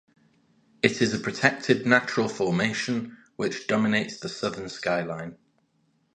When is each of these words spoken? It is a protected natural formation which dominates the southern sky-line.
It 0.81 0.99
is 0.99 1.13
a 1.13 1.19
protected 1.19 1.85
natural 1.85 2.27
formation 2.27 3.17
which 3.35 3.67
dominates 3.67 4.19
the 4.19 4.29
southern 4.29 4.67
sky-line. 4.67 5.37